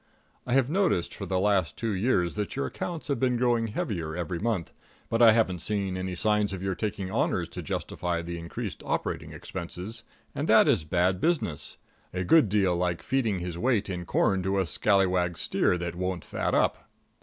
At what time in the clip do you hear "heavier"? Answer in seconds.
3.67-4.15